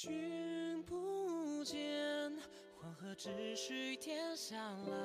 [0.00, 2.32] 君不见，
[2.80, 4.96] 黄河只需天上来，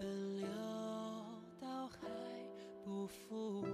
[0.00, 0.48] 奔流
[1.60, 1.98] 到海
[2.84, 3.68] 不复回。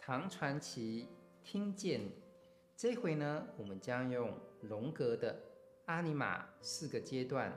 [0.00, 1.06] 唐传奇，
[1.44, 2.00] 听见
[2.76, 5.40] 这回呢，我们将用荣格的
[5.86, 7.56] 阿尼玛四个阶段，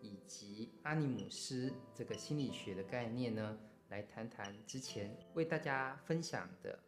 [0.00, 3.58] 以及阿尼姆斯这个心理学的概念呢，
[3.88, 6.78] 来谈谈之前为大家分享的。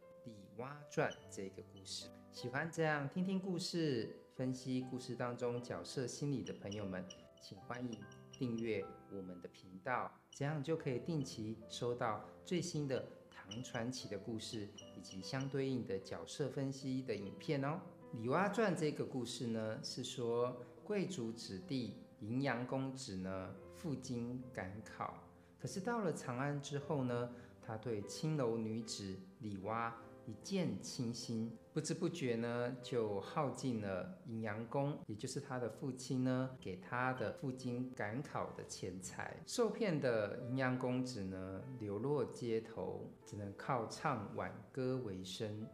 [0.61, 7.03] 蛙传》这个故事，喜欢这样听听故事、分析故事当中角色心理的朋友们，
[7.41, 7.99] 请欢迎
[8.31, 17.81] 订阅我们的频道，这样就可以定期收到最新的唐传奇的故事以及相对应的角色分析的影片哦。
[18.21, 25.15] 《李蛙传》这个故事呢，是说贵族子弟银阳公子呢赴京赶考，
[25.59, 29.99] 可是到了长安之后呢，他对青楼女子李蛙。
[30.25, 39.35] 一见倾心，不知不觉呢，就耗尽了阴阳公，也就是他的父亲呢，给他的父亲赶考的钱财。
[39.45, 45.67] 受骗的阴阳公子呢，流落街头，只能靠唱挽歌为生。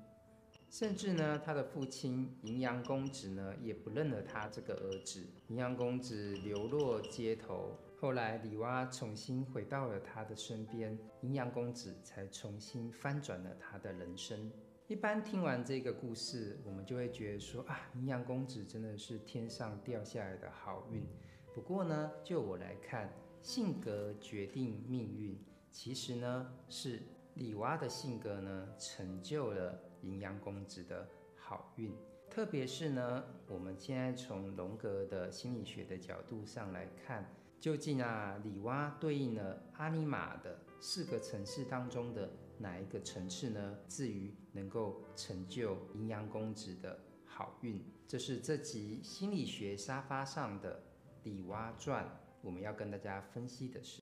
[0.70, 5.26] 甚至呢，他的父亲阴阳公子呢，也不认了他这个儿子。
[5.48, 7.78] 阴阳公子流落街头。
[8.00, 14.52] 后来，李蛙重新回到了他的身边，阴阳公子才重新翻转了他的人生。
[14.88, 21.04] 一般听完这个故事，我们就会觉得说啊，阴阳公子真的是天上掉下来的好运。
[21.56, 25.36] 不过呢，就我来看，性格决定命运，
[25.72, 27.02] 其实呢是
[27.34, 31.92] 李蛙的性格呢成就了阴阳公子的好运。
[32.30, 37.28] 特别是呢，我们现在从荣格的心理学的角度上来看。
[37.60, 43.78] 究竟啊，里蛙对应了阿尼玛的四个层次当中的哪一个层次呢？
[43.88, 50.80] 至于能够成就阴阳公子的好运，这是这集心理学沙发上的
[51.24, 52.06] 《里蛙传》，
[52.42, 54.02] 我们要跟大家分析的是。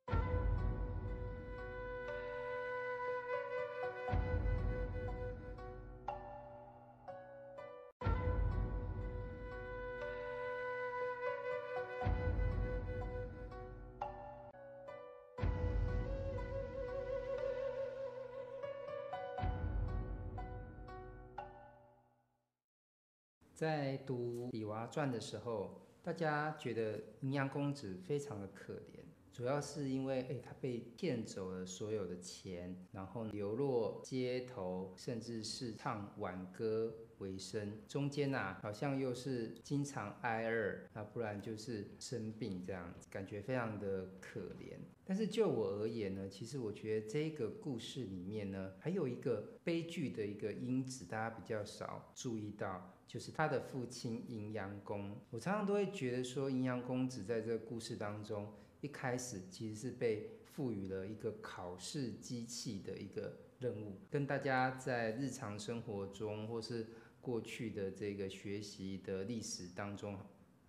[23.56, 29.00] 在读《李娃传》的时候，大家觉得银阳公子非常的可怜，
[29.32, 37.82] 主要是因为诶他被骗走了所有的钱，然后流落街头，甚至是唱挽歌为生。
[37.88, 44.76] 中间呐、啊，好像又是经常挨饿，那不然就是生病这样，感觉非常的可怜。
[45.06, 52.92] 但是就我而言呢，其实我觉得这个故事里面呢，还有一个悲剧的一个因子，大家比较少注意到。
[53.08, 58.52] 就是他的父亲阴阳公，我常常都会觉得说，阴阳公子在这个故事当中，
[58.82, 66.88] 一开始其实是被赋予了一个考试机器的一个任务，跟大家在日常生活中或是
[67.22, 70.18] 过去的这个学习的历史当中，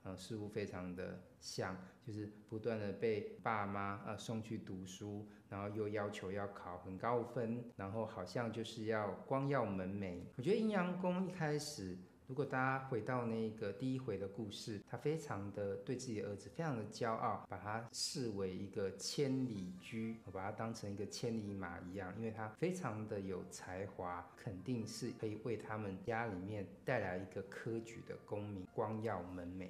[0.05, 1.75] 呃，似乎非常的像，
[2.06, 10.21] 就是不断的被爸妈呃送去读书，然后又要求要考很高分，然后好像就是要光耀门楣。
[10.37, 11.97] 我觉得阴阳公一开始。
[12.28, 29.69] 如果大家回到那个第一回的故事，他非常的对自己的儿子非常的骄傲，把他视为一个千里駒，把他当成一个千里马一样，因为他非常的有才华，肯定是可以为他们家里面带来一个科举的功名，光耀门楣。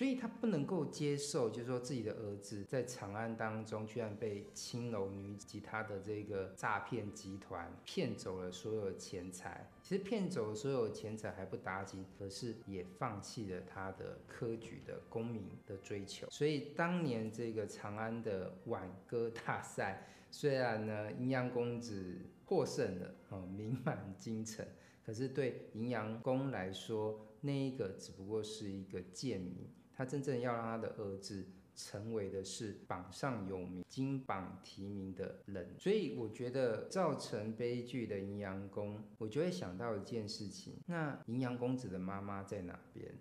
[0.00, 9.70] 所以他不能够接受，就是说自己的儿子在长安当中居然被青楼女子及他的这个诈骗集团骗走了所有钱财。
[9.82, 16.26] 其实骗走了所有钱财还不打紧，可是也放弃了他的科举的功名的追求。
[16.30, 22.16] 所以当年这个长安的挽歌大赛，虽然呢阴阳公子
[22.46, 24.66] 获胜了，哦名满京城，
[25.04, 29.68] 可是对阴阳公来说，那一个只不过是一个贱民。
[30.00, 31.44] 他真正要让他的儿子
[31.76, 43.14] 成为的是榜上有名、金榜题名的人，所以我觉得造成悲剧的阴阳公，我就会想到一件事情：那阴阳公子的妈妈在哪边？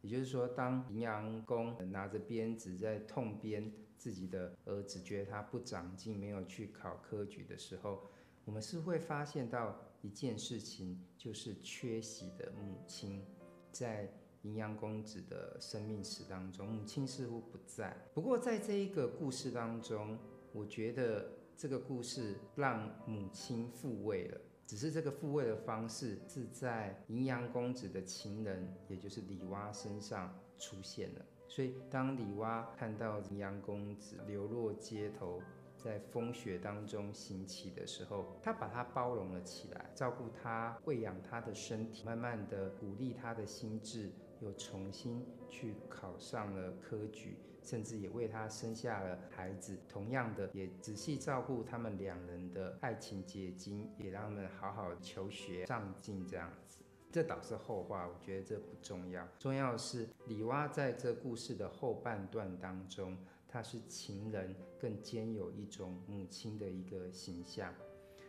[0.00, 8.02] 也就是说，当阴阳公拿着鞭子在痛鞭自己的儿子，觉得他不长进，没有去考科举的时候，
[8.44, 13.24] 我们是会发现到一件事情，就是缺席的母亲
[13.70, 14.12] 在。
[14.46, 17.96] 阴阳公子的生命史当中，母亲似乎不在。
[18.14, 20.16] 不过，在这一个故事当中，
[20.52, 24.40] 我觉得这个故事让母亲复位了。
[24.64, 31.24] 只是这个复位的方式是在阴阳公子的情人，也就是李蛙身上出现了。
[31.48, 35.40] 所以当李蛙看到阴阳公子流落街头，
[35.76, 44.10] 在风雪当中行乞的时候，他把他包容了起来，照顾他，喂养他的身体，慢慢的鼓励他的心智，
[44.46, 47.36] 又重新去考上了科举。
[47.62, 56.84] 甚至也为他生下了孩子，同样的也仔细照顾他们两人的爱情结晶，也让他们好好求学上进这样子。
[57.10, 67.74] 这倒是后话，我觉得这不重要，重要的是李蛙在这故事的后半段当中，他是情人，更兼有一种母亲的一个形象。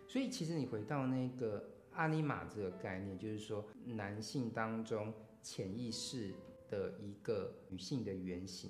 [0.07, 5.13] 所以其实你回到那个阿尼玛这个概念，就是说男性当中
[5.49, 6.33] 潜意识
[6.69, 8.69] 的一个女性的原型。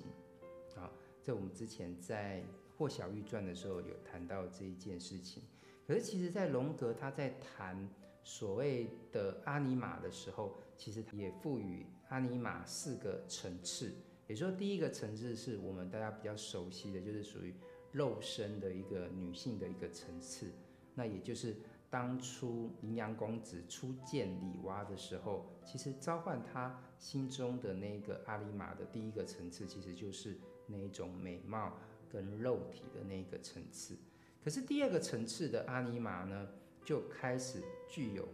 [0.76, 0.88] 啊，
[1.24, 2.40] 在我们之前在
[2.76, 5.42] 《霍小玉传》的时候有谈到这一件事情。
[5.84, 7.76] 可是其实，在荣格他在谈
[8.22, 13.92] 所谓的阿尼玛的时候，其实也赋予阿尼玛四个层次。
[14.28, 17.52] 也就是说，第一个层次是我们大家比较熟悉的，就是属于
[17.90, 20.52] 肉身的一个女性的一个层次。
[20.94, 21.56] 那也就是
[21.90, 30.38] 当初银阳公子初见李蛙的时候，其实召唤他心中的那个阿尼玛的第一个层次，其实就是。
[30.70, 31.72] 那一种美貌
[32.10, 33.96] 跟肉体的那个层次，
[34.44, 36.46] 可是第二个层次的阿尼玛呢，
[36.84, 38.28] 就开始具有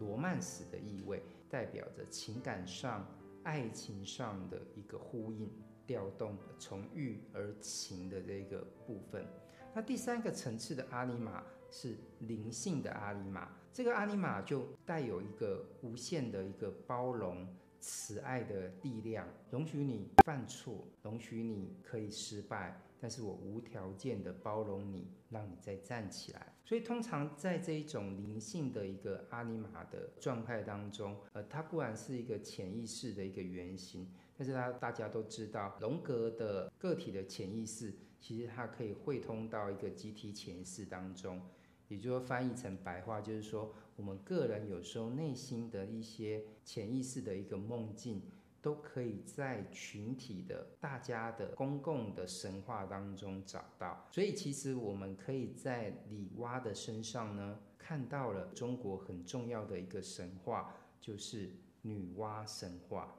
[0.00, 3.06] 罗曼史的意味，代表着情感上、
[3.44, 5.48] 爱情上的一个呼应、
[5.86, 9.24] 调动，从欲而情的这个部分。
[9.72, 11.44] 那第三个层次的阿尼玛
[11.78, 17.46] 是灵性的阿尼玛，这个阿尼玛就带有一个无限的一个包容。
[17.78, 26.54] 慈爱的力量，容许你犯错，容许你可以失败，但是我无条件的包容你，让你再站起来。
[26.64, 41.40] 所以，通常在这一种灵性的一个阿尼玛的状态当中，呃，它固然是一个潜意识的一个原型，但是它大家都知道，荣格的个体的潜意识，其实它可以汇通到一个集体潜意识当中。
[41.88, 48.22] 也就是说，翻译成白话，就是说，我们个人有时候内心的一些潜意识的一个梦境，
[48.60, 54.06] 都可以在群体的大家的公共的神话当中找到。
[54.10, 63.16] 所以，其实我们可以在李蛙的身上呢，看到了中国很重要的一个神话，就是女娲神话。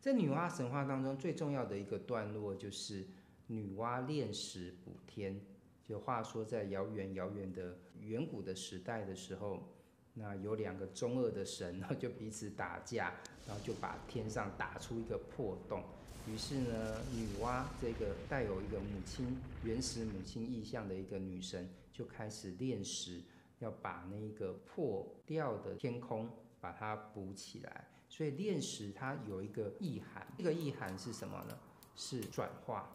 [0.00, 3.06] 在女娲神话当中，最重要的一个段落就是
[3.48, 5.38] 女娲炼石补天。
[5.88, 9.62] 就话说，在遥远遥远的远古的时代的时候，
[10.14, 13.14] 那有两个中二的神，然 后就彼此打架，
[13.46, 15.84] 然后就把天上打出一个破洞。
[16.26, 23.20] 于是呢，女娲这个带有一个母亲原始母亲意象的一个女神，就开始炼石，
[23.60, 26.28] 要把那个破掉的天空
[26.60, 27.86] 把它补起来。
[28.08, 31.56] 所以炼石它有一个意涵，这个意涵是什么呢？
[31.94, 32.90] 是转化。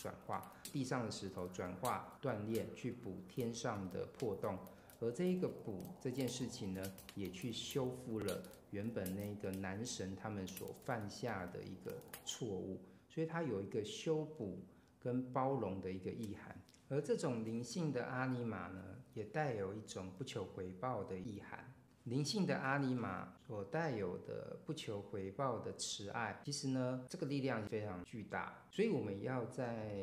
[0.00, 4.58] 转化地上的石头，转化锻炼去补天上的破洞，
[5.00, 6.82] 而这一个补这件事情呢，
[7.14, 14.58] 也去修复了原本那个男神他们所犯下的一个错误，所以它有一个修补
[15.00, 16.60] 跟包容的一个意涵。
[16.88, 18.82] 而这种灵性的阿尼玛呢，
[19.14, 21.67] 也带有一种不求回报的意涵。
[22.08, 28.66] 灵性的阿尼玛所带有的不求回报的慈爱，其实呢，这个力量非常巨大。
[28.70, 29.94] 所以我们要在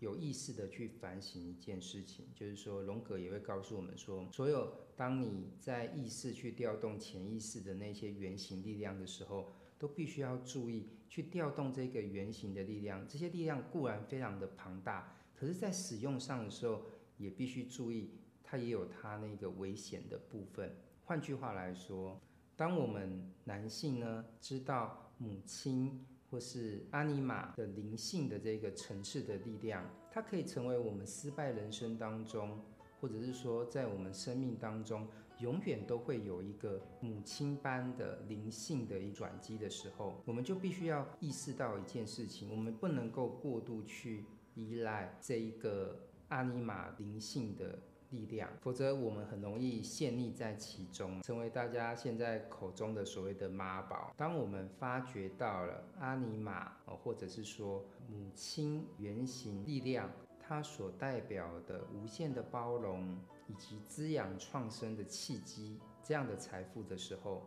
[0.00, 13.06] 有意识的去反省一件事情，就是说，荣格也会告诉我们说，所有当你在意识去调动潜意识的那些原型力量的时候，都必须要注意去调动这个原型的力量。
[13.06, 16.82] 这些力量固然非常的庞大，可是，在使用上的时候，
[17.18, 18.10] 也必须注意，
[18.42, 20.74] 它也有它那个危险的部分。
[21.06, 22.20] 换句话来说，
[22.56, 32.60] 当我们男性呢，知道母亲或是阿尼玛的灵性的这个层次的力量，它可以成为我们失败人生当中，
[33.00, 35.06] 或者是说在我们生命当中，
[35.38, 44.24] 永远都会有一个母亲般的灵性的一转机的时候，我们就必须要意识到一件事情：我们不能够过度去
[44.56, 47.78] 依赖这一个阿尼玛灵性的。
[48.10, 54.12] 力量，否则我们很容易陷溺在其中，成为大家现在口中的所谓的妈宝。
[54.16, 67.42] 当我们发觉到了阿尼玛，或者是说母亲原型力量，它所代表的无限的包容以及滋养创生的契机，这样的财富的时候，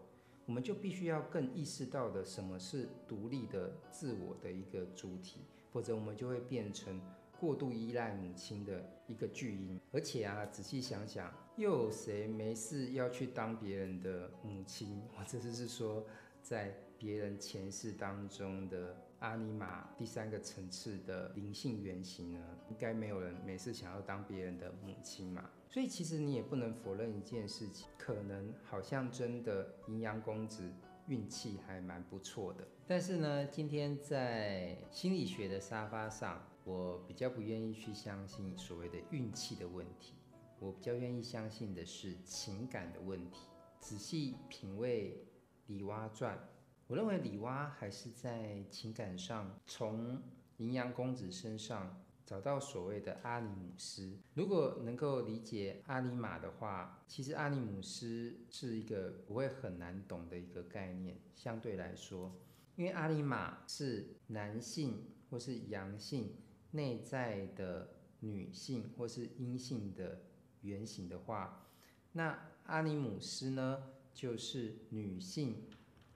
[0.46, 7.00] 我们就必须要更意识到的什么是独立的自我的一个主体，否则我们就会变成。
[7.40, 15.02] 过度依赖母亲的一个巨婴，而且啊，仔细想想，又有谁没事要去当别人的母亲？
[15.16, 16.06] 或者是说，
[16.42, 22.40] 在别人前世当中的阿尼玛第三个层次的灵性原型呢？
[22.70, 25.50] 应该没有人没事想要当别人的母亲嘛。
[25.70, 30.70] 所以其实你也不能否认一件事情，可能好像真的阴阳公子
[31.08, 32.68] 运气还蛮不错的。
[32.88, 40.14] 但是呢，今天在心理学的沙发上，我比较不愿意去相信所谓的运气的问题，
[40.60, 43.48] 我比较愿意相信的是情感的问题。
[43.80, 45.26] 仔细品味
[45.66, 46.38] 李蛙传，
[46.86, 50.22] 我认为李蛙还是在情感上从
[50.58, 52.00] 阴阳公子身上。
[52.24, 61.18] 找到所谓的阿尼姆斯，如果能够理解阿尼玛的话，其实阿尼姆斯是一个不会很难懂的一个概念。
[61.36, 62.32] 相对来说，
[62.76, 66.36] 因为阿尼玛是男性或是阳性
[66.72, 70.22] 内在的女性或是阴性的
[70.62, 71.68] 原型的话，
[72.14, 73.84] 那阿尼姆斯呢，
[74.14, 75.64] 就是女性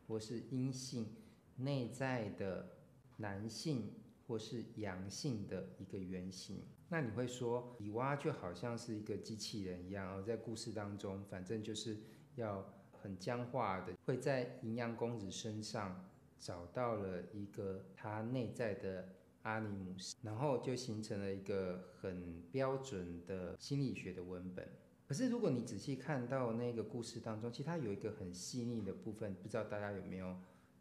[0.07, 1.15] 或是阴性
[1.57, 2.77] 内在的
[3.17, 3.93] 男性。
[4.25, 11.97] 或是阳性的一个原型，那你会说以蛙就好像是一个机器人一样哦，在故事当中，反正就是
[12.35, 19.09] 要很僵化的，会在银阳公子身上找到了一个他内在的
[19.43, 24.67] 阿尼姆斯，然后就形成了一个很标准的心理学的文本。
[25.07, 30.35] 可是如果你仔细看到那个故事当中，其实它有一个很细腻的部分，不知道大家有没有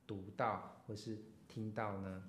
[0.07, 2.25] 读到或是听到呢？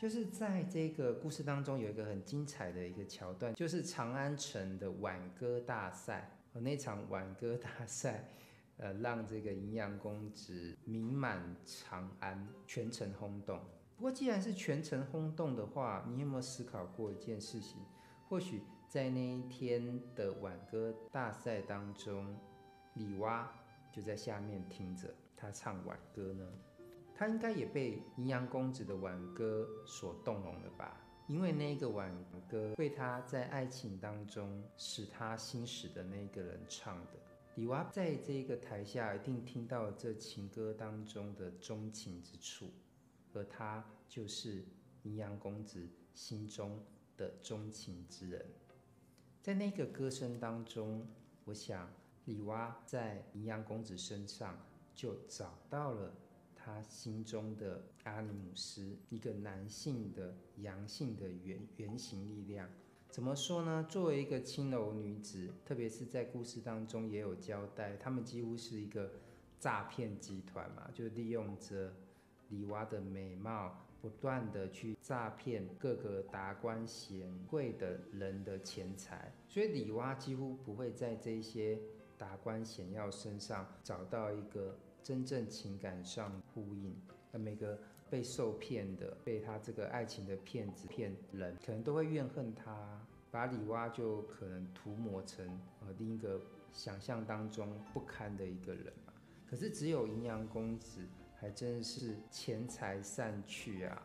[0.00, 6.38] 就是在这个故事当中，有一个很精彩的一个桥段，就是长安城的挽歌大赛。
[6.54, 8.28] 而那场挽歌大赛，
[8.76, 13.58] 呃，让这个银阳公子名满长安，全城轰动。
[14.02, 17.80] 不过，既然是全城轰动的话，你有没有思考过一件事情？
[18.28, 22.36] 或许在那一天的挽歌大赛当中，
[22.94, 23.48] 李蛙
[23.92, 26.44] 就在下面听着他唱挽歌呢？
[27.14, 31.00] 他应该也被阴阳公子的挽歌所动容了吧？
[31.28, 32.12] 因为那个挽
[32.48, 37.12] 歌为他在爱情当中使他心死的那个人唱的。
[37.54, 42.68] 李蛙在这个台下一定听到这情歌当中的钟情之处，
[43.32, 44.64] 而他就是
[45.02, 46.82] 银阳公子心中
[47.16, 48.44] 的钟情之人。
[49.40, 51.06] 在那个歌声当中，
[51.44, 51.92] 我想
[52.24, 54.58] 李蛙在银阳公子身上
[54.94, 56.14] 就找到了。
[56.64, 62.70] 他心中的阿尼姆斯，一个男性的阳性的原原型力量，
[63.10, 63.84] 怎么说呢？
[63.90, 69.10] 作为一个青楼女子，特别是在故事当中也有交代，他们几乎是一个
[69.58, 71.92] 诈骗集团嘛，就利用着
[72.52, 81.76] 李娃的美貌，不断的去诈骗各个达官显贵的人的钱财，所以李娃几乎不会在这些
[82.16, 84.78] 达官显要身上找到一个。
[85.04, 86.94] 真正情感上呼应，
[87.32, 87.76] 而每个
[88.08, 95.44] 被受骗的、被他这个爱情的骗子骗人，可能都会怨恨他，把李娃就可能涂抹成
[95.80, 96.40] 呃另一个
[96.72, 99.12] 想象当中不堪的一个人嘛。
[99.44, 101.00] 可是只有阴阳公子
[101.42, 104.02] 还真是钱财散去啊，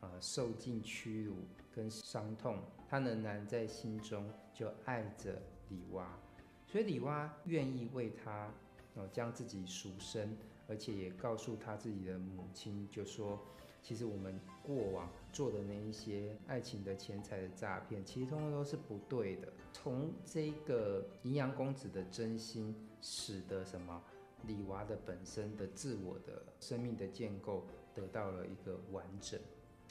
[0.00, 1.36] 呃受尽屈辱
[1.72, 6.18] 跟伤痛，他仍然在心中就爱着李蛙，
[6.66, 8.50] 所以李蛙愿意为他。
[8.94, 10.36] 哦，将自己赎身，
[10.68, 13.40] 而且也告诉他自己的母亲，就说，
[13.82, 19.48] 其实我们过往做的那一些爱情的、钱财的诈骗，其实通通都是不对的。
[19.72, 24.02] 从这个银阳公子的真心，使得什么
[24.46, 29.40] 李娃的本身的自我的生命的建构得到了一个完整，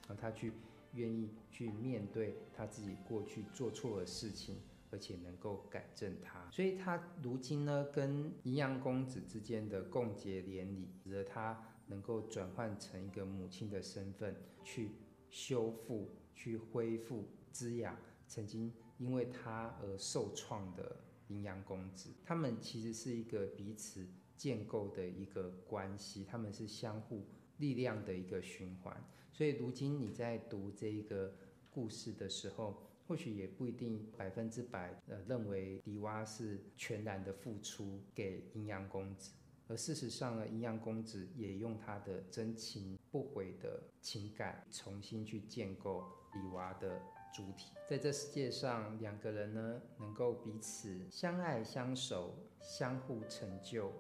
[0.08, 0.54] 而，他去
[0.94, 4.58] 愿意去面对他自己过去做错的事情。
[4.94, 14.92] 而且能够改正他，所以他如今呢，跟银阳公子之间的共结连理，使得他能够转换成一个母亲的身份，去
[15.30, 17.96] 修复、去恢复、滋养
[18.28, 20.98] 曾经因为他而受创的
[21.30, 22.10] 银阳公子。
[22.26, 24.06] 他们其实是一个彼此
[24.42, 27.24] 建构的一个关系，他们是相互
[27.58, 29.00] 力量的一个循环。
[29.32, 31.32] 所以如今你在读这一个
[31.70, 39.32] 故事的时候，或许也不一定百分之百呃认为李蛙是全然的付出给阴阳公子，
[39.68, 47.00] 而事实上呢，阴阳公子也用他的真情不悔的情感重新去建构李蛙的
[47.32, 47.72] 主体。
[47.88, 53.94] 在这世界上，两个人呢能够彼此相爱相守、相互成就，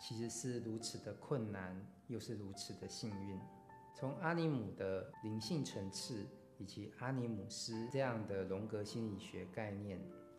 [0.00, 3.40] 其实是如此的困难，又是如此的幸运。
[3.94, 6.26] 从阿尼姆的灵性层次。
[6.60, 9.96] 以及阿尼姆斯这样的荣格心理学概念，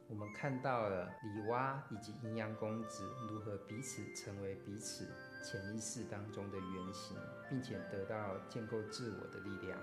[0.10, 5.08] 我们看到了李蛙以及阴阳公子如何彼此成为彼此
[5.42, 7.16] 潜意识当中的原型，
[7.50, 9.80] 并且得到建构自我的力量，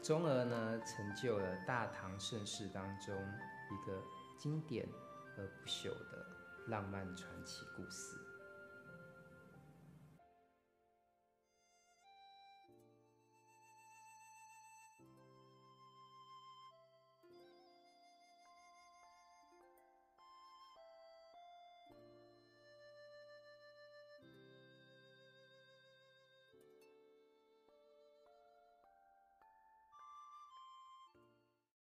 [0.00, 4.00] 从而呢成就了大唐盛世当中一个
[4.38, 4.88] 经典
[5.36, 6.24] 而不朽的
[6.68, 8.31] 浪漫传奇故事。